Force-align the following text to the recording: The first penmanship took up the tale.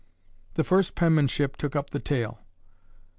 The 0.55 0.63
first 0.63 0.95
penmanship 0.95 1.57
took 1.57 1.75
up 1.75 1.91
the 1.91 1.99
tale. 1.99 2.39